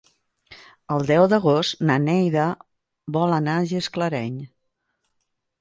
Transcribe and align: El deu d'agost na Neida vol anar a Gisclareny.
El 0.95 1.03
deu 1.11 1.25
d'agost 1.33 1.83
na 1.89 1.97
Neida 2.05 2.47
vol 3.19 3.37
anar 3.41 3.59
a 3.61 3.69
Gisclareny. 3.75 4.41